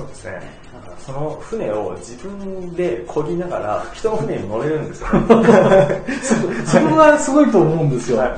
[0.00, 0.40] そうですね。
[0.72, 6.02] だからその船を自分で漕ぎながら人の船に乗れるんですよ、ね。
[6.64, 8.18] それがすごいと思うんですよ。
[8.18, 8.36] は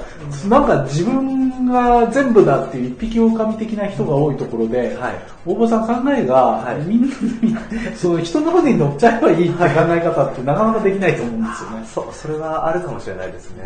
[0.49, 5.15] なんか自分が全部だっていう一匹狼的な人が多いところで、はい
[5.45, 7.57] 大場さん考えが、はいみんなに、
[7.97, 11.87] その人の船に乗っちゃえばいいって考え方ってなかなかできないと思うんですよね。
[11.95, 13.65] そう、それはあるかもしれないですね。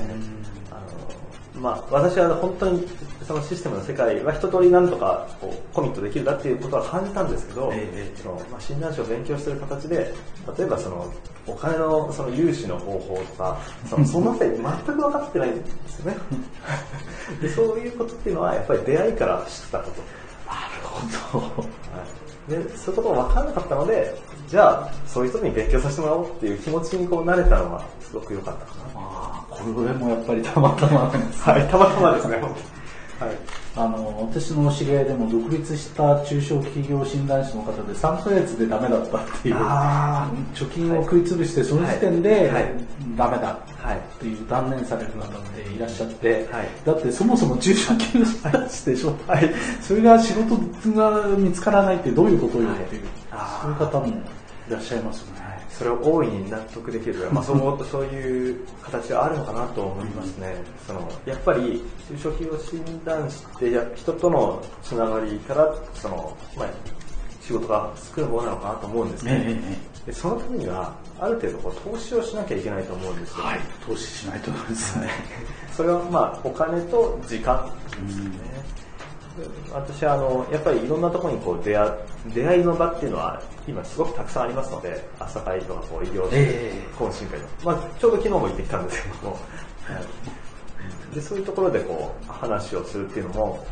[1.60, 2.86] まあ、私は本当に
[3.26, 7.85] そのシステムの世界は一通りなんとかこうコミットできるなっていうことは感じたんですけど、ええ
[8.16, 10.12] そのまあ、診断書を勉強してる形で、
[10.58, 11.12] 例えばその
[11.46, 13.58] お金のその融資の方法とか、
[13.88, 16.16] そのそのあたり全く分かってないんですよね。
[17.40, 20.02] でそういうことっていうのはやっぱり出会いから知ったこと。
[20.46, 20.68] な
[21.18, 21.46] るほど。
[21.48, 21.64] は
[22.48, 24.16] い、でそういうことが分からなかったので、
[24.48, 28.82] じゃあそういう人に勉強させてもらおうっていう気持ちにこうなれたのはすごく良かったかな。
[28.94, 32.40] ああ、これもやっぱりたまたまですはい、たまたまですね、
[33.76, 42.72] あの、私の知り合いでも独立した中小企業診断士の方で3ヶ月でダメだったっていう、あ貯金を食い潰して、その時点ではい。
[43.16, 43.98] ダメだはい。
[43.98, 46.68] っていう断念される方っていらっしゃって、はい。
[46.86, 49.54] だってそもそも中小企業診断士でしょ、はい。
[49.82, 50.56] それが仕事
[50.92, 53.02] が見つからないってどういうことよっていう、
[53.60, 54.12] そういう方もい
[54.70, 55.55] らっしゃいますよね。
[55.76, 60.56] それを大いに納得できる、まあ、そうそういう形があるのかなと思いますね。
[60.86, 66.68] そのやっぱり中小企業診断士ってや人とのつながりからその、まあ、
[67.42, 69.60] 仕事が作るものなのかなと思うんですね。
[70.06, 73.44] でそのためにはある程度こう投資をしなきゃいけないと思うんですよ。
[73.44, 75.10] はい、投資しないとですね。
[75.76, 77.70] それはまあお金と時間
[78.06, 78.55] ですね。
[79.38, 81.90] で私はあのやっぱりいろんなところにこう出会
[82.34, 89.40] 出会いの場っていうのは今すごくたくさんありますので朝会とかこう医療ええ懇親会とか、まあ、ちょうど昨日も行ってきたんですけども、はい
[91.14, 93.66] でそういうところでこう話をするっていうのも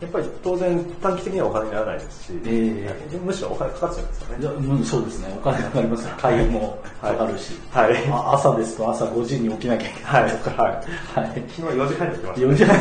[0.00, 4.66] やっぱり当然短期的にはお金にならないですし、ええでむしろお金かかっちゃうんですよね。
[4.68, 6.14] うんそうですね、お金かかりますよ。
[6.18, 7.96] 会費もかかるし、はい。
[8.10, 10.30] あ朝ですと朝5時に起きなきゃいけないはい。
[10.32, 10.72] とか、はい。
[10.72, 11.42] はい。
[11.48, 12.46] 昨日4時半に起きました。
[12.46, 12.76] 4時半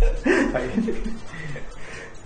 [0.00, 1.33] です はい。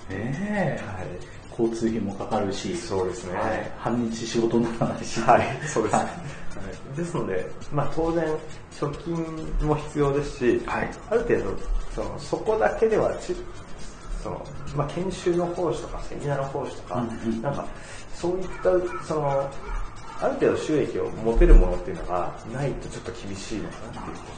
[0.09, 1.07] ねえ、はい。
[1.51, 3.35] 交通費もかかるし、そうですね。
[3.35, 3.73] はい。
[3.79, 5.95] 半日仕事にならないし、はい、そうです。
[5.97, 6.09] ははい。
[6.95, 6.97] い。
[6.97, 8.25] ですので、まあ当然、
[8.73, 10.91] 貯金も必要ですし、はい。
[11.11, 11.57] ある程度、
[11.95, 13.35] その、そこだけではち、
[14.23, 14.47] その、
[14.77, 17.43] まあ研修の講師とかセミナーの講師とか、うんうん。
[17.43, 17.67] なんか、
[18.15, 18.71] そういった、
[19.05, 19.51] その、
[20.21, 24.17] ある程度収益を持てるものっていうのがないとちょっと厳しいのかなっていう。